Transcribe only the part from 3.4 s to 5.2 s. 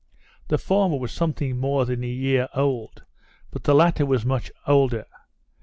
but the latter was much older.